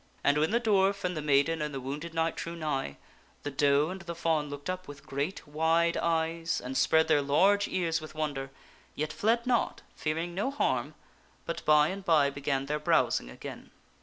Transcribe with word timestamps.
And 0.23 0.39
when 0.39 0.49
the 0.49 0.59
dwarf 0.59 1.03
and 1.03 1.15
the 1.15 1.21
maiden 1.21 1.61
and 1.61 1.75
the 1.75 1.79
wounded 1.79 2.11
knight 2.15 2.35
drew 2.35 2.55
nigh, 2.55 2.97
the 3.43 3.51
doe 3.51 3.89
and 3.89 4.01
the 4.01 4.15
fawn 4.15 4.49
looked 4.49 4.67
up 4.67 4.87
with 4.87 5.05
great 5.05 5.47
wide 5.47 5.95
eyes 5.95 6.59
and 6.59 6.75
spread 6.75 7.07
their 7.07 7.21
large 7.21 7.67
ears 7.67 8.01
with 8.01 8.13
272 8.13 8.95
THE 8.95 9.11
STORY 9.15 9.33
OF 9.33 9.39
SIR 9.39 9.43
PELLIAS 9.45 9.47
wonder, 9.47 9.61
yet 9.61 9.77
fled 9.77 9.77
not, 9.77 9.81
fearing 9.95 10.33
no 10.33 10.49
harm, 10.49 10.95
but 11.45 11.63
by 11.65 11.89
and 11.89 12.03
by 12.03 12.31
began 12.31 12.65
their 12.65 12.79
browsing 12.79 13.29
again. 13.29 13.69